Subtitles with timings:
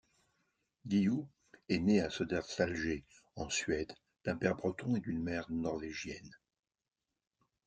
[0.87, 1.27] Guillou
[1.69, 3.03] est né à Södertälje,
[3.35, 3.93] en Suède,
[4.25, 6.39] d’un père breton et d’une mère norvégienne.